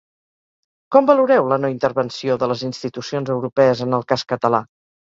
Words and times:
Com 0.95 1.09
valoreu 1.09 1.51
la 1.53 1.59
no-intervenció 1.65 2.41
de 2.45 2.51
les 2.53 2.67
institucions 2.71 3.35
europees 3.39 3.89
en 3.89 4.01
el 4.01 4.13
cas 4.15 4.31
català? 4.37 4.69